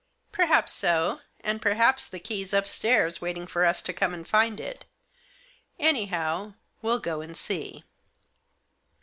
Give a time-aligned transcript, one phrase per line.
[0.31, 4.85] "Perhaps so; and perhaps the key's upstairs, waiting for us to come and find it.
[5.79, 7.83] Anyhow we'll go and see."